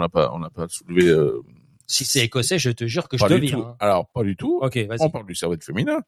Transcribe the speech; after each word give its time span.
On 0.00 0.02
n'a 0.02 0.08
pas, 0.08 0.30
on 0.32 0.38
n'a 0.38 0.48
pas 0.48 0.66
soulevé. 0.68 1.06
Euh, 1.08 1.42
Si 1.86 2.06
c'est 2.06 2.20
écossais, 2.20 2.58
je 2.58 2.70
te 2.70 2.86
jure 2.86 3.06
que 3.06 3.18
je 3.18 3.24
te 3.26 3.34
vire. 3.34 3.58
hein. 3.58 3.76
Alors 3.80 4.08
pas 4.08 4.22
du 4.22 4.34
tout. 4.34 4.58
Ok, 4.62 4.78
vas-y. 4.78 4.96
On 5.00 5.10
parle 5.10 5.26
du 5.26 5.34
servette 5.34 5.62
féminin. 5.62 6.00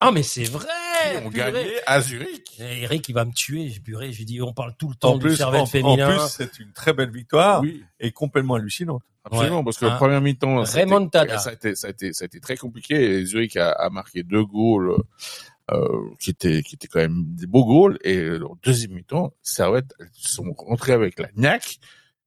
Ah, 0.00 0.12
mais 0.12 0.22
c'est 0.22 0.44
vrai 0.44 0.68
Ils 1.14 1.26
ont 1.26 1.30
purée. 1.30 1.50
gagné 1.52 1.70
à 1.86 2.00
Zurich. 2.00 2.56
Eh, 2.60 2.82
Eric, 2.82 3.08
il 3.08 3.12
va 3.14 3.24
me 3.24 3.32
tuer. 3.32 3.70
Purée. 3.82 4.12
Je 4.12 4.18
lui 4.18 4.24
dis, 4.24 4.40
on 4.42 4.52
parle 4.52 4.74
tout 4.78 4.88
le 4.88 4.94
temps 4.94 5.12
En 5.14 5.18
du 5.18 5.26
plus, 5.26 5.36
servette 5.36 5.60
en, 5.60 5.64
en 5.64 5.66
féminin. 5.66 6.10
plus, 6.16 6.28
c'est 6.28 6.58
une 6.60 6.72
très 6.72 6.92
belle 6.92 7.10
victoire 7.10 7.62
Oui, 7.62 7.82
et 7.98 8.12
complètement 8.12 8.54
hallucinante. 8.54 9.02
absolument, 9.24 9.64
parce 9.64 9.78
que 9.78 9.86
la 9.86 9.96
première 9.96 10.20
mi-temps, 10.20 10.64
ça 10.66 10.78
a 10.78 10.82
été- 10.82 10.92
remontada. 10.94 11.38
ça 11.38 11.50
a 11.50 11.52
été, 11.54 11.74
ça 11.74 11.86
a 11.88 11.90
été, 11.90 12.12
ça 12.12 12.24
a 12.24 12.26
été 12.26 12.38
très 12.40 12.56
compliqué. 12.56 12.94
Et 13.18 13.24
Zurich 13.24 13.56
a, 13.56 13.70
a 13.72 13.88
marqué 13.90 14.22
deux 14.22 14.44
goals 14.44 14.94
euh, 15.70 15.88
qui 16.20 16.30
étaient, 16.30 16.62
qui 16.62 16.74
étaient 16.74 16.88
quand 16.88 17.00
même 17.00 17.24
des 17.34 17.46
beaux 17.46 17.64
goals. 17.64 17.98
Et 18.04 18.28
en 18.44 18.58
deuxième 18.62 18.92
mi-temps, 18.92 19.32
Servette, 19.42 19.94
sont 20.12 20.52
rentrées 20.58 20.92
avec 20.92 21.18
la 21.18 21.28
niaque 21.36 21.78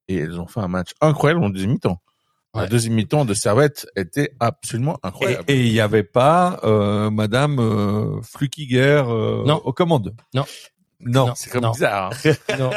et 0.08 0.18
elles 0.18 0.40
ont 0.40 0.48
fait 0.48 0.60
un 0.60 0.68
match 0.68 0.92
incroyable 1.02 1.44
en 1.44 1.50
deuxième 1.50 1.72
mi-temps. 1.72 2.02
La 2.56 2.64
Ouais. 2.64 2.70
deuxième 2.70 2.94
mi-temps 2.94 3.26
de 3.26 3.34
Servette 3.34 3.88
était 3.96 4.32
absolument 4.40 4.98
incroyable. 5.04 5.44
et 5.48 5.66
il 5.68 5.72
n'y 5.72 5.80
avait 5.82 6.04
pas 6.04 6.60
euh, 6.64 7.10
Madame 7.12 7.60
euh, 7.60 8.22
Flukiger 8.24 9.04
euh, 9.08 9.44
Non. 9.46 9.58
aux 9.64 9.74
commandes. 9.74 10.16
Non. 10.34 10.46
Non. 11.00 11.28
Non. 11.28 11.34
C'est 11.36 11.52
comme 11.52 11.62
Non. 11.62 11.72
bizarre. 11.72 12.12
Hein. 12.26 12.32
Non. 12.58 12.72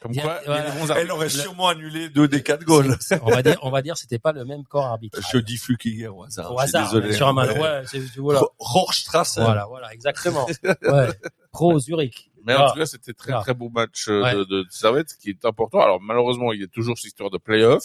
Comme 0.00 0.16
quoi, 0.16 0.40
voilà. 0.46 0.72
Elle 1.00 1.10
aurait 1.10 1.28
sûrement 1.28 1.68
annulé 1.68 2.08
deux 2.08 2.26
des 2.26 2.42
quatre 2.42 2.64
goals. 2.64 2.96
on 3.22 3.30
va 3.30 3.42
dire, 3.42 3.58
on 3.60 3.70
va 3.70 3.82
dire, 3.82 3.96
c'était 3.98 4.18
pas 4.18 4.32
le 4.32 4.46
même 4.46 4.64
corps 4.64 4.86
arbitral. 4.86 5.22
Je 5.30 5.38
dis 5.38 5.58
Flukiger 5.58 6.08
au 6.08 6.22
hasard. 6.24 6.50
Au 6.54 6.58
hasard, 6.58 6.86
désolé. 6.92 7.12
sur 7.12 7.28
un 7.28 7.34
mal. 7.34 7.50
Ouais. 7.50 7.60
Ouais, 7.60 7.82
c'est, 7.86 8.00
voilà. 8.16 8.40
Ro- 8.40 8.52
Rohrstrasse. 8.58 9.38
Voilà, 9.38 9.66
voilà, 9.66 9.92
exactement. 9.92 10.46
Ouais. 10.64 11.08
Pro 11.52 11.78
Zurich. 11.78 12.30
Mais 12.44 12.54
en 12.56 12.64
Ah. 12.64 12.70
tout 12.72 12.78
cas, 12.80 12.86
c'était 12.86 13.12
très 13.12 13.32
Ah. 13.32 13.40
très 13.42 13.54
beau 13.54 13.68
match 13.70 14.08
euh, 14.08 14.22
Ouais. 14.22 14.34
de, 14.34 14.42
de 14.44 14.64
Servette, 14.70 15.10
ce 15.10 15.16
qui 15.16 15.30
est 15.30 15.44
important. 15.44 15.80
Alors 15.80 16.00
malheureusement, 16.00 16.52
il 16.52 16.60
y 16.60 16.64
a 16.64 16.66
toujours 16.66 16.96
cette 16.98 17.06
histoire 17.06 17.30
de 17.30 17.38
play-off. 17.38 17.84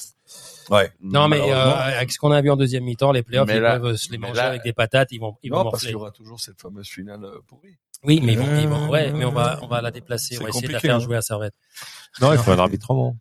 Ouais. 0.71 0.91
Non, 1.02 1.27
mais 1.27 1.39
euh, 1.39 1.73
avec 1.75 2.11
ce 2.11 2.17
qu'on 2.17 2.31
a 2.31 2.41
vu 2.41 2.49
en 2.49 2.55
deuxième 2.58 2.84
mi-temps, 2.85 3.11
les 3.11 3.22
playoffs, 3.22 3.48
Mais 3.48 3.58
ils 3.58 3.61
là- 3.61 3.80
peuvent 3.80 3.95
se 3.97 4.11
les 4.11 4.17
manger 4.17 4.33
là- 4.33 4.47
avec 4.47 4.64
des 4.64 4.73
patates, 4.73 5.09
ils 5.11 5.19
vont, 5.19 5.38
ils 5.44 5.52
vont 5.52 5.64
Non, 5.64 5.69
parce 5.69 5.83
qu'il 5.83 5.92
y 5.92 5.95
aura 5.95 6.09
toujours 6.11 6.39
cette 6.39 6.59
fameuse 6.59 6.88
finale 6.88 7.23
euh, 7.23 7.39
pourrie. 7.45 7.75
Oui, 8.03 8.19
mais 8.23 8.33
ils 8.33 8.39
vont, 8.39 8.59
ils 8.59 8.67
vont, 8.67 8.89
ouais, 8.89 9.11
mais 9.11 9.25
on 9.25 9.31
va, 9.31 9.59
on 9.61 9.67
va 9.67 9.81
la 9.81 9.92
déplacer, 9.92 10.36
C'est 10.36 10.39
on 10.42 10.44
va 10.44 10.49
essayer 10.49 10.67
de 10.67 10.73
la 10.73 10.80
faire 10.80 10.95
hein. 10.95 10.99
jouer 10.99 11.17
à 11.17 11.22
Servette. 11.22 11.53
Non, 12.22 12.31
il 12.33 12.39
faut 12.39 12.52
un 12.52 12.59
arbitrement. 12.59 13.16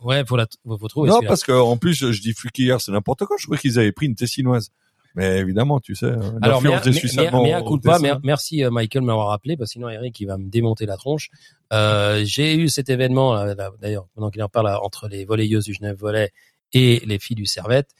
Ouais, 0.00 0.24
faut 0.24 0.36
la, 0.36 0.46
faut, 0.64 0.88
trouver. 0.88 1.10
Non, 1.10 1.20
parce 1.26 1.42
que 1.42 1.50
en 1.52 1.76
plus, 1.76 1.94
je, 1.94 2.12
je 2.12 2.20
dis 2.22 2.32
Flukiger, 2.32 2.76
c'est 2.78 2.92
n'importe 2.92 3.24
quoi. 3.24 3.36
Je 3.38 3.46
croyais 3.46 3.60
qu'ils 3.60 3.78
avaient 3.78 3.90
pris 3.92 4.06
une 4.06 4.14
Tessinoise. 4.14 4.70
Mais 5.14 5.38
évidemment, 5.38 5.80
tu 5.80 5.94
sais, 5.94 6.06
euh, 6.06 6.16
Alors, 6.42 6.62
mais, 6.62 6.70
l'influence 6.70 6.82
des 6.82 6.92
Suisses 6.92 7.18
allemands 7.18 7.42
mais, 7.42 7.52
mais, 7.84 7.98
mer- 7.98 8.20
merci 8.22 8.62
euh, 8.62 8.70
Michael 8.70 9.02
de 9.02 9.06
m'avoir 9.06 9.28
rappelé, 9.28 9.56
parce 9.56 9.70
que 9.70 9.72
sinon 9.72 9.88
Eric 9.88 10.18
il 10.20 10.26
va 10.26 10.36
me 10.38 10.48
démonter 10.48 10.86
la 10.86 10.96
tronche. 10.96 11.28
Euh, 11.72 12.22
j'ai 12.24 12.54
eu 12.54 12.68
cet 12.68 12.88
événement, 12.88 13.34
là, 13.34 13.54
d'ailleurs, 13.80 14.06
pendant 14.14 14.30
qu'il 14.30 14.42
en 14.42 14.48
parle, 14.48 14.68
entre 14.82 15.08
les 15.08 15.24
volleyeuses 15.24 15.64
du 15.64 15.74
Genève 15.74 15.96
Volley 15.98 16.30
et 16.72 17.02
les 17.06 17.18
filles 17.18 17.36
du 17.36 17.46
Servette. 17.46 17.90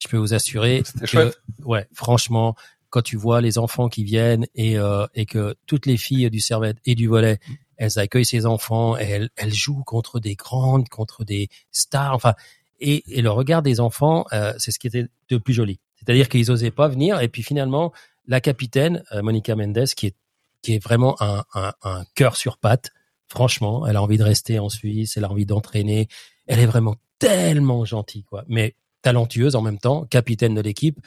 Je 0.00 0.08
peux 0.08 0.16
vous 0.18 0.34
assurer 0.34 0.82
que, 1.00 1.06
chouette. 1.06 1.38
ouais, 1.64 1.86
franchement, 1.92 2.54
quand 2.90 3.02
tu 3.02 3.16
vois 3.16 3.40
les 3.40 3.58
enfants 3.58 3.88
qui 3.88 4.04
viennent 4.04 4.46
et, 4.54 4.78
euh, 4.78 5.06
et 5.14 5.26
que 5.26 5.56
toutes 5.66 5.86
les 5.86 5.96
filles 5.96 6.30
du 6.30 6.40
Servette 6.40 6.76
et 6.86 6.94
du 6.94 7.08
volley, 7.08 7.38
elles 7.76 7.98
accueillent 7.98 8.24
ces 8.24 8.46
enfants 8.46 8.96
et 8.96 9.04
elles, 9.04 9.30
elles 9.36 9.52
jouent 9.52 9.84
contre 9.84 10.20
des 10.20 10.34
grandes, 10.36 10.88
contre 10.88 11.24
des 11.24 11.48
stars, 11.72 12.14
enfin, 12.14 12.34
et, 12.80 13.02
et 13.18 13.22
le 13.22 13.30
regard 13.30 13.62
des 13.62 13.80
enfants, 13.80 14.24
euh, 14.32 14.52
c'est 14.58 14.70
ce 14.70 14.78
qui 14.78 14.86
était 14.86 15.06
de 15.28 15.36
plus 15.38 15.52
joli. 15.54 15.80
C'est-à-dire 15.98 16.28
qu'ils 16.28 16.50
osaient 16.50 16.70
pas 16.70 16.88
venir 16.88 17.20
et 17.20 17.28
puis 17.28 17.42
finalement, 17.42 17.92
la 18.26 18.40
capitaine, 18.40 19.02
euh, 19.12 19.22
Monica 19.22 19.56
Mendes, 19.56 19.86
qui 19.96 20.06
est, 20.06 20.16
qui 20.62 20.74
est 20.74 20.82
vraiment 20.82 21.20
un, 21.22 21.44
un, 21.54 21.72
un 21.82 22.04
cœur 22.14 22.36
sur 22.36 22.58
patte, 22.58 22.90
franchement, 23.28 23.86
elle 23.86 23.96
a 23.96 24.02
envie 24.02 24.18
de 24.18 24.24
rester 24.24 24.58
en 24.58 24.68
Suisse, 24.68 25.16
elle 25.16 25.24
a 25.24 25.30
envie 25.30 25.46
d'entraîner, 25.46 26.08
elle 26.46 26.60
est 26.60 26.66
vraiment 26.66 26.96
tellement 27.18 27.84
gentille, 27.84 28.24
quoi. 28.24 28.44
Mais 28.48 28.74
talentueuse 29.02 29.56
en 29.56 29.62
même 29.62 29.78
temps, 29.78 30.04
capitaine 30.04 30.54
de 30.54 30.60
l'équipe. 30.60 30.98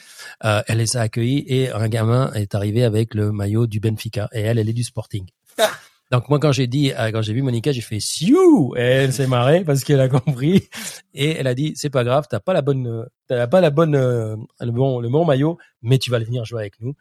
Euh, 0.43 0.61
elle 0.67 0.77
les 0.77 0.97
a 0.97 1.01
accueillis 1.01 1.43
et 1.47 1.71
un 1.71 1.87
gamin 1.87 2.31
est 2.33 2.55
arrivé 2.55 2.83
avec 2.83 3.13
le 3.13 3.31
maillot 3.31 3.67
du 3.67 3.79
Benfica 3.79 4.29
et 4.33 4.41
elle, 4.41 4.59
elle 4.59 4.69
est 4.69 4.73
du 4.73 4.83
Sporting. 4.83 5.27
Donc 6.11 6.27
moi 6.27 6.39
quand 6.39 6.51
j'ai 6.51 6.67
dit 6.67 6.91
euh, 6.91 7.09
quand 7.11 7.21
j'ai 7.21 7.33
vu 7.33 7.41
Monica 7.41 7.71
j'ai 7.71 7.81
fait 7.81 8.01
siou! 8.01 8.73
Elle 8.75 9.13
s'est 9.13 9.27
marrée 9.27 9.63
parce 9.63 9.85
qu'elle 9.85 10.01
a 10.01 10.09
compris. 10.09 10.67
Et 11.13 11.29
elle 11.31 11.47
a 11.47 11.55
dit 11.55 11.71
c'est 11.75 11.89
pas 11.89 12.03
grave 12.03 12.25
t'as 12.29 12.41
pas 12.41 12.51
la 12.53 12.61
bonne 12.61 13.07
t'as 13.27 13.47
pas 13.47 13.61
la 13.61 13.69
bonne 13.69 13.95
euh, 13.95 14.35
le 14.59 14.71
bon 14.71 14.99
le 14.99 15.07
bon 15.07 15.23
maillot 15.23 15.57
mais 15.81 15.97
tu 15.97 16.11
vas 16.11 16.19
venir 16.19 16.43
jouer 16.43 16.61
avec 16.61 16.81
nous. 16.81 16.95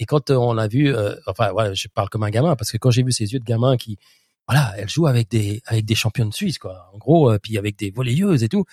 Et 0.00 0.04
quand 0.04 0.30
euh, 0.30 0.34
on 0.34 0.58
a 0.58 0.66
vu 0.66 0.92
enfin 1.26 1.52
voilà 1.52 1.74
je 1.74 1.86
parle 1.86 2.08
comme 2.08 2.24
un 2.24 2.30
gamin 2.30 2.56
parce 2.56 2.72
que 2.72 2.76
quand 2.76 2.90
j'ai 2.90 3.04
vu 3.04 3.12
ces 3.12 3.32
yeux 3.32 3.38
de 3.38 3.44
gamin 3.44 3.76
qui 3.76 3.98
voilà 4.48 4.74
elle 4.76 4.88
joue 4.88 5.06
avec 5.06 5.30
des 5.30 5.62
avec 5.66 5.84
des 5.84 5.94
championnes 5.94 6.32
suisses 6.32 6.58
quoi. 6.58 6.90
En 6.92 6.98
gros 6.98 7.38
puis 7.38 7.58
avec 7.58 7.78
des 7.78 7.92
volleyeuses 7.92 8.42
et 8.42 8.48
tout. 8.48 8.64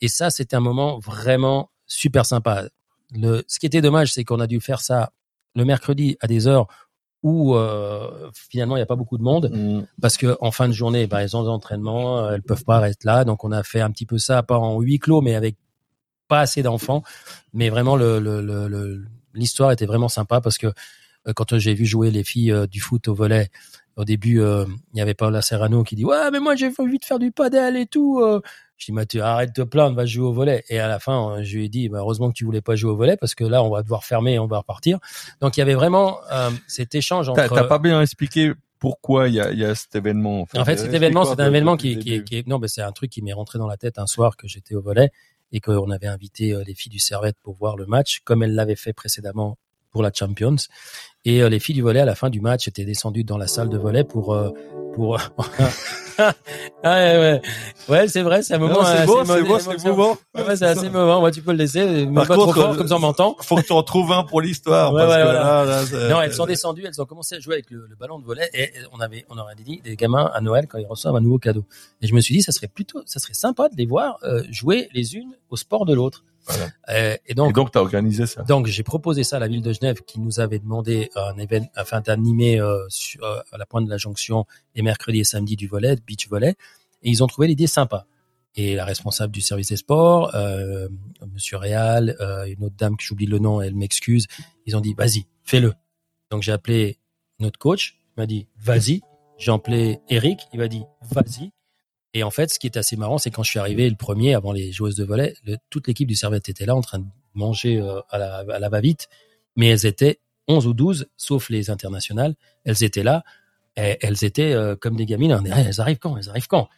Et 0.00 0.08
ça 0.08 0.30
c'était 0.30 0.56
un 0.56 0.60
moment 0.60 0.98
vraiment 1.00 1.70
super 1.86 2.24
sympa. 2.24 2.64
Le 3.14 3.44
ce 3.46 3.58
qui 3.58 3.66
était 3.66 3.82
dommage 3.82 4.10
c'est 4.10 4.24
qu'on 4.24 4.40
a 4.40 4.46
dû 4.46 4.58
faire 4.62 4.80
ça 4.80 5.12
le 5.54 5.66
mercredi 5.66 6.16
à 6.20 6.26
des 6.26 6.46
heures 6.46 6.66
où 7.24 7.56
euh, 7.56 8.30
finalement 8.32 8.76
il 8.76 8.80
n'y 8.80 8.84
a 8.84 8.86
pas 8.86 8.94
beaucoup 8.96 9.18
de 9.18 9.22
monde. 9.24 9.50
Mm. 9.52 9.86
parce 10.00 10.16
que 10.16 10.36
en 10.40 10.52
fin 10.52 10.68
de 10.68 10.72
journée, 10.74 11.06
bah, 11.08 11.22
elles 11.22 11.36
ont 11.36 11.42
des 11.42 11.48
entraînements, 11.48 12.18
euh, 12.20 12.34
elles 12.34 12.42
peuvent 12.42 12.64
pas 12.64 12.88
être 12.88 13.02
là, 13.04 13.24
donc 13.24 13.42
on 13.44 13.50
a 13.50 13.62
fait 13.64 13.80
un 13.80 13.90
petit 13.90 14.06
peu 14.06 14.18
ça, 14.18 14.42
pas 14.44 14.58
en 14.58 14.78
huis 14.80 14.98
clos, 15.00 15.22
mais 15.22 15.34
avec 15.34 15.56
pas 16.28 16.40
assez 16.40 16.62
d'enfants, 16.62 17.02
mais 17.52 17.70
vraiment 17.70 17.96
le 17.96 18.20
le- 18.20 18.40
le- 18.42 18.68
le- 18.68 19.04
l'histoire 19.32 19.72
était 19.72 19.86
vraiment 19.86 20.08
sympa 20.08 20.40
parce 20.40 20.58
que 20.58 20.68
euh, 21.26 21.32
quand 21.34 21.58
j'ai 21.58 21.72
vu 21.74 21.86
jouer 21.86 22.10
les 22.10 22.24
filles 22.24 22.52
euh, 22.52 22.66
du 22.66 22.80
foot 22.80 23.08
au 23.08 23.14
volet, 23.14 23.50
au 23.96 24.04
début 24.04 24.40
euh, 24.40 24.64
il 24.92 24.98
y 24.98 25.00
avait 25.02 25.14
Paola 25.14 25.42
Serrano 25.42 25.82
qui 25.84 25.94
dit 25.96 26.04
ouais 26.04 26.30
mais 26.32 26.40
moi 26.40 26.56
j'ai 26.56 26.70
envie 26.78 26.98
de 26.98 27.04
faire 27.04 27.18
du 27.18 27.30
padel 27.30 27.76
et 27.76 27.86
tout. 27.86 28.20
euh. 28.20 28.40
Je 28.76 28.86
dis 28.86 28.92
Mathieu 28.92 29.22
arrête 29.22 29.54
de 29.54 29.62
te 29.62 29.68
plaindre, 29.68 29.94
va 29.94 30.04
jouer 30.04 30.26
au 30.26 30.32
volet. 30.32 30.64
Et 30.68 30.80
à 30.80 30.88
la 30.88 30.98
fin 30.98 31.30
euh, 31.38 31.42
je 31.44 31.56
lui 31.58 31.66
ai 31.66 31.68
dit 31.68 31.88
bah, 31.88 31.98
heureusement 31.98 32.28
que 32.28 32.34
tu 32.34 32.44
voulais 32.44 32.60
pas 32.60 32.74
jouer 32.74 32.90
au 32.90 32.96
volet 32.96 33.16
parce 33.16 33.34
que 33.36 33.44
là 33.44 33.62
on 33.62 33.70
va 33.70 33.82
devoir 33.82 34.04
fermer, 34.04 34.34
et 34.34 34.38
on 34.40 34.46
va 34.48 34.58
repartir. 34.58 34.98
Donc 35.40 35.56
il 35.56 35.60
y 35.60 35.62
avait 35.62 35.74
vraiment 35.74 36.18
euh, 36.32 36.50
cet 36.66 36.94
échange 36.94 37.28
entre 37.28 37.46
T'as 37.48 37.64
pas 37.64 37.78
bien 37.78 38.00
expliqué 38.02 38.52
pourquoi 38.80 39.28
il 39.28 39.34
y 39.36 39.40
a, 39.40 39.52
y 39.52 39.64
a 39.64 39.74
cet 39.74 39.94
événement. 39.94 40.40
En 40.42 40.46
fait, 40.46 40.58
en 40.58 40.64
fait, 40.64 40.76
cet 40.76 40.92
événement, 40.92 41.24
c'est 41.24 41.40
un 41.40 41.46
événement 41.46 41.76
qui, 41.76 41.98
qui, 41.98 42.22
qui 42.24 42.36
est, 42.36 42.46
non, 42.46 42.58
mais 42.58 42.68
c'est 42.68 42.82
un 42.82 42.92
truc 42.92 43.10
qui 43.10 43.22
m'est 43.22 43.32
rentré 43.32 43.58
dans 43.58 43.68
la 43.68 43.78
tête 43.78 43.98
un 43.98 44.06
soir 44.06 44.36
que 44.36 44.46
j'étais 44.46 44.74
au 44.74 44.82
volet 44.82 45.10
et 45.52 45.60
qu'on 45.60 45.90
avait 45.90 46.08
invité 46.08 46.54
les 46.66 46.74
filles 46.74 46.90
du 46.90 46.98
Servette 46.98 47.36
pour 47.42 47.54
voir 47.54 47.76
le 47.76 47.86
match, 47.86 48.20
comme 48.24 48.42
elles 48.42 48.54
l'avaient 48.54 48.76
fait 48.76 48.92
précédemment 48.92 49.56
pour 49.94 50.02
la 50.02 50.10
Champions. 50.12 50.56
Et 51.24 51.40
euh, 51.42 51.48
les 51.48 51.58
filles 51.60 51.76
du 51.76 51.80
volet, 51.82 52.00
à 52.00 52.04
la 52.04 52.14
fin 52.16 52.28
du 52.28 52.40
match, 52.42 52.68
étaient 52.68 52.84
descendues 52.84 53.24
dans 53.24 53.38
la 53.38 53.46
salle 53.46 53.70
de 53.70 53.78
volet 53.78 54.04
pour, 54.04 54.34
euh, 54.34 54.50
pour. 54.94 55.16
ah, 56.18 56.32
ouais, 56.82 57.18
ouais, 57.18 57.42
ouais, 57.88 58.08
c'est 58.08 58.22
vrai, 58.22 58.42
c'est 58.42 58.54
un 58.54 58.58
moment. 58.58 58.84
C'est 58.84 59.06
beau, 59.06 59.24
c'est 59.24 59.42
beau, 59.42 59.58
c'est 59.58 59.84
mouvant. 59.88 60.18
Ouais, 60.34 60.56
c'est 60.56 60.66
assez 60.66 60.86
émouvant. 60.86 61.20
Moi, 61.20 61.30
tu 61.30 61.40
peux 61.40 61.52
le 61.52 61.58
laisser, 61.58 62.06
mais 62.06 62.12
Par 62.12 62.26
pas 62.26 62.34
trop 62.34 62.44
contre, 62.46 62.60
fort, 62.60 62.72
euh, 62.72 62.76
comme 62.76 62.88
ça 62.88 62.96
on 62.96 62.98
m'entend. 62.98 63.36
Faut 63.40 63.56
que 63.56 63.62
tu 63.62 63.72
en 63.72 63.82
trouves 63.84 64.12
un 64.12 64.24
pour 64.24 64.40
l'histoire. 64.42 64.92
Ouais, 64.92 65.06
voilà. 65.06 65.32
là, 65.32 65.64
là, 65.64 65.86
c'est- 65.86 66.08
Non, 66.10 66.20
elles 66.20 66.34
sont 66.34 66.44
descendues, 66.44 66.84
elles 66.86 67.00
ont 67.00 67.06
commencé 67.06 67.36
à 67.36 67.40
jouer 67.40 67.54
avec 67.54 67.70
le, 67.70 67.86
le 67.88 67.96
ballon 67.96 68.18
de 68.18 68.24
volet 68.24 68.50
et 68.52 68.72
on 68.92 68.98
avait, 69.00 69.24
on 69.30 69.38
aurait 69.38 69.54
dit 69.54 69.80
des 69.82 69.94
gamins 69.96 70.30
à 70.34 70.40
Noël 70.40 70.66
quand 70.68 70.78
ils 70.78 70.86
reçoivent 70.86 71.16
un 71.16 71.20
nouveau 71.20 71.38
cadeau. 71.38 71.64
Et 72.02 72.06
je 72.08 72.14
me 72.14 72.20
suis 72.20 72.34
dit, 72.34 72.42
ça 72.42 72.52
serait 72.52 72.68
plutôt, 72.68 73.00
ça 73.06 73.18
serait 73.20 73.34
sympa 73.34 73.68
de 73.68 73.76
les 73.76 73.86
voir 73.86 74.18
euh, 74.24 74.42
jouer 74.50 74.88
les 74.92 75.14
unes 75.14 75.32
au 75.50 75.56
sport 75.56 75.86
de 75.86 75.94
l'autre. 75.94 76.24
Voilà. 76.46 76.68
Euh, 76.90 77.16
et 77.26 77.32
Et 77.32 77.34
donc, 77.34 77.54
donc, 77.54 77.70
t'as 77.70 77.80
organisé 77.80 78.26
ça. 78.26 78.42
donc 78.42 78.66
j'ai 78.66 78.82
proposé 78.82 79.24
ça 79.24 79.36
à 79.36 79.38
la 79.38 79.48
ville 79.48 79.62
de 79.62 79.72
Genève 79.72 80.02
qui 80.06 80.20
nous 80.20 80.40
avait 80.40 80.58
demandé 80.58 81.10
un 81.16 81.36
événement, 81.38 81.70
afin 81.74 82.00
d'animer 82.00 82.60
euh, 82.60 82.86
euh, 83.22 83.42
à 83.50 83.58
la 83.58 83.66
pointe 83.66 83.86
de 83.86 83.90
la 83.90 83.96
jonction 83.96 84.44
les 84.74 84.82
mercredis 84.82 85.20
et 85.20 85.24
samedis 85.24 85.56
du 85.56 85.66
volet, 85.66 85.96
beach 86.06 86.28
volet, 86.28 86.56
et 87.02 87.10
ils 87.10 87.22
ont 87.22 87.26
trouvé 87.26 87.48
l'idée 87.48 87.66
sympa. 87.66 88.06
Et 88.56 88.76
la 88.76 88.84
responsable 88.84 89.32
du 89.32 89.40
service 89.40 89.68
des 89.68 89.76
sports, 89.76 90.32
euh, 90.34 90.88
Monsieur 91.32 91.56
Réal, 91.56 92.16
euh, 92.20 92.44
une 92.44 92.64
autre 92.64 92.76
dame 92.76 92.96
que 92.96 93.02
j'oublie 93.02 93.26
le 93.26 93.38
nom, 93.40 93.60
elle 93.60 93.74
m'excuse. 93.74 94.26
Ils 94.66 94.76
ont 94.76 94.80
dit 94.80 94.94
vas-y, 94.94 95.26
fais-le. 95.42 95.74
Donc 96.30 96.42
j'ai 96.42 96.52
appelé 96.52 96.98
notre 97.40 97.58
coach, 97.58 97.96
il 98.16 98.20
m'a 98.20 98.26
dit 98.26 98.46
vas-y. 98.58 99.00
J'ai 99.38 99.50
appelé 99.50 99.98
Eric, 100.08 100.40
il 100.52 100.60
m'a 100.60 100.68
dit 100.68 100.84
vas-y. 101.10 101.50
Et 102.14 102.22
en 102.22 102.30
fait, 102.30 102.50
ce 102.50 102.58
qui 102.58 102.66
est 102.68 102.76
assez 102.76 102.96
marrant, 102.96 103.18
c'est 103.18 103.30
quand 103.30 103.42
je 103.42 103.50
suis 103.50 103.58
arrivé 103.58 103.90
le 103.90 103.96
premier 103.96 104.34
avant 104.34 104.52
les 104.52 104.72
joueuses 104.72 104.94
de 104.96 105.04
volet, 105.04 105.34
le- 105.44 105.56
toute 105.70 105.86
l'équipe 105.88 106.08
du 106.08 106.14
Servette 106.14 106.48
était 106.48 106.64
là 106.64 106.74
en 106.76 106.80
train 106.80 107.00
de 107.00 107.04
manger 107.34 107.80
euh, 107.80 108.00
à 108.10 108.18
la, 108.18 108.44
la 108.58 108.68
va-vite, 108.68 109.08
mais 109.56 109.66
elles 109.68 109.84
étaient 109.84 110.20
11 110.48 110.66
ou 110.68 110.74
12, 110.74 111.08
sauf 111.16 111.50
les 111.50 111.70
internationales, 111.70 112.34
elles 112.64 112.84
étaient 112.84 113.02
là, 113.02 113.24
et 113.76 113.98
elles 114.02 114.24
étaient 114.24 114.52
euh, 114.52 114.76
comme 114.76 114.94
des 114.94 115.06
gamines, 115.06 115.42
elles 115.46 115.80
arrivent 115.80 115.98
quand, 115.98 116.16
elles 116.16 116.28
arrivent 116.28 116.46
quand? 116.46 116.68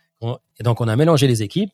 Et 0.59 0.63
donc 0.63 0.81
on 0.81 0.89
a 0.89 0.97
mélangé 0.97 1.27
les 1.27 1.43
équipes, 1.43 1.73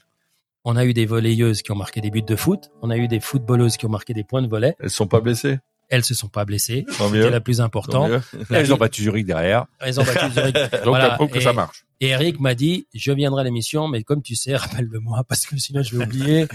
on 0.65 0.75
a 0.75 0.85
eu 0.85 0.93
des 0.95 1.07
volleyeuses 1.07 1.63
qui 1.63 1.71
ont 1.71 1.77
marqué 1.77 2.01
des 2.01 2.11
buts 2.11 2.23
de 2.23 2.35
foot, 2.37 2.71
on 2.83 2.91
a 2.91 2.97
eu 2.97 3.07
des 3.07 3.21
footballeuses 3.21 3.77
qui 3.77 3.87
ont 3.87 3.91
marqué 3.91 4.15
des 4.15 4.25
points 4.25 4.43
de 4.43 4.49
volet, 4.49 4.75
Elles 4.81 4.91
sont 4.91 5.07
pas 5.07 5.21
blessées? 5.21 5.59
Elles 5.93 6.05
se 6.05 6.15
sont 6.15 6.29
pas 6.29 6.45
blessées, 6.45 6.85
c'était 6.89 7.31
la 7.31 7.41
plus 7.41 7.59
Tant 7.59 7.65
importante. 7.65 8.11
La 8.51 8.59
Elles 8.61 8.73
ont 8.73 8.77
battu 8.79 9.03
Zurich 9.03 9.27
derrière. 9.27 9.67
elles 9.79 10.01
ont 10.01 10.05
battu 10.05 10.31
Zurich. 10.33 10.55
Donc, 10.73 10.85
Voilà. 10.87 11.19
que 11.19 11.39
Et- 11.39 11.41
ça 11.41 11.53
marche. 11.53 11.85
Et 12.01 12.09
Eric 12.09 12.41
m'a 12.41 12.55
dit, 12.57 12.87
je 12.95 13.13
viendrai 13.13 13.43
à 13.43 13.45
l'émission, 13.45 13.87
mais 13.89 14.03
comme 14.03 14.23
tu 14.23 14.35
sais, 14.35 14.57
rappelle-le-moi 14.57 15.23
parce 15.29 15.47
que 15.47 15.57
sinon 15.59 15.83
je 15.83 15.97
vais 15.97 16.05
oublier. 16.05 16.47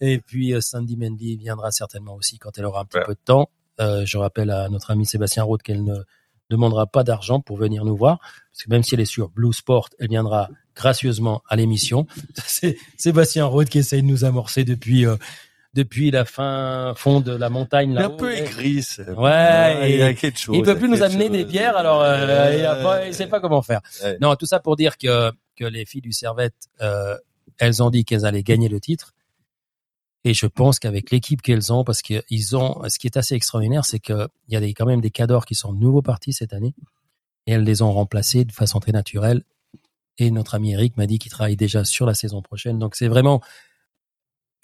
Et 0.00 0.18
puis 0.18 0.54
euh, 0.54 0.60
Sandy 0.62 0.96
Mendy 0.96 1.36
viendra 1.36 1.70
certainement 1.72 2.14
aussi 2.14 2.38
quand 2.38 2.56
elle 2.56 2.64
aura 2.64 2.80
un 2.80 2.84
petit 2.86 2.98
Ouais. 2.98 3.04
peu 3.04 3.12
de 3.14 3.18
temps. 3.24 3.50
Euh, 3.80 4.06
je 4.06 4.16
rappelle 4.16 4.50
à 4.50 4.68
notre 4.68 4.92
ami 4.92 5.04
Sébastien 5.04 5.42
Roth 5.42 5.62
qu'elle 5.62 5.82
ne 5.84 5.96
demandera 6.50 6.86
pas 6.86 7.02
d'argent 7.04 7.40
pour 7.40 7.56
venir 7.56 7.84
nous 7.84 7.96
voir, 7.96 8.18
parce 8.20 8.62
que 8.64 8.70
même 8.70 8.82
si 8.84 8.94
elle 8.94 9.00
est 9.00 9.04
sur 9.06 9.28
Blue 9.28 9.52
Sport, 9.52 9.88
elle 9.98 10.08
viendra 10.08 10.48
gracieusement 10.76 11.42
à 11.48 11.56
l'émission. 11.56 12.06
C'est 12.46 12.76
Sébastien 12.96 13.46
Rode 13.46 13.68
qui 13.68 13.78
essaye 13.78 14.02
de 14.02 14.06
nous 14.06 14.24
amorcer 14.24 14.64
depuis 14.64 15.04
euh, 15.06 15.16
depuis 15.74 16.10
la 16.10 16.24
fin 16.24 16.94
fond 16.96 17.20
de 17.20 17.32
la 17.32 17.50
montagne 17.50 17.90
Il 17.90 17.96
est 17.96 18.00
là. 18.00 18.06
un 18.06 18.10
peu 18.10 18.32
aigri. 18.32 18.84
Ouais, 19.16 19.90
il 19.90 19.98
y 19.98 20.02
a 20.02 20.14
quelque 20.14 20.38
chose. 20.38 20.56
Il 20.56 20.62
peut 20.62 20.78
plus 20.78 20.88
nous 20.88 21.02
amener 21.02 21.26
chose. 21.26 21.32
des 21.32 21.44
bières, 21.44 21.76
alors 21.76 22.00
euh, 22.02 22.54
il, 22.56 22.64
a 22.64 22.76
pas, 22.76 23.06
il 23.06 23.14
sait 23.14 23.26
pas 23.26 23.40
comment 23.40 23.62
faire. 23.62 23.80
Ouais. 24.02 24.16
Non, 24.20 24.36
tout 24.36 24.46
ça 24.46 24.60
pour 24.60 24.76
dire 24.76 24.96
que 24.96 25.32
que 25.56 25.64
les 25.64 25.84
filles 25.84 26.00
du 26.00 26.12
Servette, 26.12 26.68
euh, 26.80 27.16
elles 27.58 27.82
ont 27.82 27.90
dit 27.90 28.04
qu'elles 28.04 28.24
allaient 28.26 28.42
gagner 28.42 28.68
le 28.68 28.80
titre. 28.80 29.14
Et 30.24 30.32
je 30.32 30.46
pense 30.46 30.78
qu'avec 30.78 31.10
l'équipe 31.10 31.42
qu'elles 31.42 31.72
ont, 31.72 31.84
parce 31.84 32.00
qu'ils 32.00 32.56
ont, 32.56 32.82
ce 32.88 32.98
qui 32.98 33.06
est 33.06 33.16
assez 33.16 33.34
extraordinaire, 33.34 33.84
c'est 33.84 33.98
que 33.98 34.28
il 34.48 34.54
y 34.54 34.56
a 34.56 34.60
des, 34.60 34.72
quand 34.72 34.86
même 34.86 35.00
des 35.00 35.10
cadors 35.10 35.44
qui 35.44 35.54
sont 35.54 35.72
nouveaux 35.72 36.02
partis 36.02 36.32
cette 36.32 36.52
année, 36.54 36.74
et 37.46 37.52
elles 37.52 37.64
les 37.64 37.82
ont 37.82 37.92
remplacés 37.92 38.44
de 38.44 38.52
façon 38.52 38.80
très 38.80 38.92
naturelle. 38.92 39.42
Et 40.18 40.30
notre 40.30 40.54
ami 40.54 40.72
Eric 40.72 40.96
m'a 40.96 41.06
dit 41.06 41.18
qu'il 41.18 41.30
travaille 41.30 41.56
déjà 41.56 41.84
sur 41.84 42.06
la 42.06 42.14
saison 42.14 42.40
prochaine. 42.40 42.78
Donc 42.78 42.94
c'est 42.94 43.08
vraiment 43.08 43.42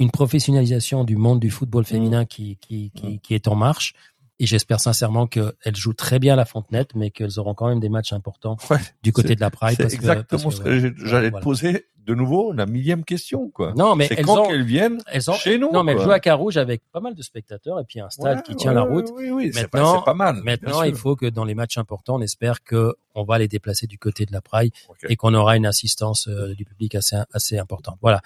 une 0.00 0.11
professionnalisation 0.11 1.05
du 1.05 1.17
monde 1.17 1.38
du 1.38 1.50
football 1.50 1.85
féminin 1.85 2.25
qui, 2.25 2.56
qui, 2.56 2.91
qui, 2.94 3.20
qui 3.20 3.35
est 3.35 3.47
en 3.47 3.55
marche. 3.55 3.94
Et 4.43 4.47
j'espère 4.47 4.81
sincèrement 4.81 5.26
qu'elles 5.26 5.52
jouent 5.76 5.93
très 5.93 6.19
bien 6.19 6.32
à 6.32 6.37
la 6.37 6.47
Fontenette, 6.47 6.94
mais 6.94 7.11
qu'elles 7.11 7.38
auront 7.38 7.52
quand 7.52 7.69
même 7.69 7.79
des 7.81 7.91
matchs 7.91 8.14
importants 8.14 8.56
Ouais, 8.70 8.79
du 9.02 9.12
côté 9.12 9.35
de 9.37 9.41
la 9.41 9.50
Pride. 9.50 9.76
C'est 9.76 9.87
que- 9.88 9.93
exactement 9.94 10.50
ce 10.50 10.61
que, 10.62 10.79
j'allais 11.05 11.29
voilà. 11.29 11.41
te 11.41 11.44
poser 11.44 11.87
de 12.06 12.14
nouveau 12.14 12.52
la 12.55 12.64
millième 12.64 13.05
question, 13.05 13.50
quoi. 13.50 13.75
Non, 13.76 13.94
mais 13.94 14.08
elles 14.11 14.25
quand 14.25 14.38
ont, 14.44 14.49
qu'elles 14.49 14.64
viennent 14.64 15.02
elles 15.12 15.31
ont, 15.31 15.35
chez 15.35 15.58
nous. 15.58 15.70
non, 15.70 15.85
mais 15.85 15.93
elles 15.93 16.00
jouent 16.00 16.11
à 16.11 16.19
Carouge 16.19 16.56
avec 16.56 16.81
pas 16.91 17.00
mal 17.00 17.14
de 17.14 17.20
spectateurs 17.23 17.79
et 17.79 17.85
puis 17.85 18.00
un 18.00 18.08
stade 18.08 18.38
Ouais, 18.38 18.43
qui 18.43 18.56
tient 18.56 18.70
ouais, 18.70 18.76
la 18.76 18.82
route. 18.82 19.08
Oui, 19.14 19.31
oui, 19.31 19.50
c'est 19.52 19.69
pas, 19.69 19.79
Maintenant- 19.82 19.99
c'est 19.99 20.05
pas 20.06 20.14
mal. 20.14 20.37
Maintenant, 20.43 20.82
il 20.85 20.94
faut 20.94 21.14
que 21.14 21.26
dans 21.26 21.44
les 21.44 21.55
matchs 21.55 21.76
importants, 21.76 22.17
on 22.17 22.23
espère 22.23 22.64
que 22.64 22.94
on 23.14 23.25
va 23.25 23.38
les 23.38 23.49
déplacer 23.49 23.87
du 23.87 23.99
côté 23.99 24.25
de 24.25 24.32
la 24.32 24.41
Praille 24.41 24.70
Ok. 24.88 24.97
et 25.11 25.17
qu'on 25.17 25.35
aura 25.35 25.56
une 25.58 25.67
assistance 25.67 26.26
euh, 26.29 26.55
du 26.55 26.64
public 26.64 26.94
assez 26.94 27.17
assez 27.35 27.58
importante. 27.58 27.99
Voilà. 28.00 28.23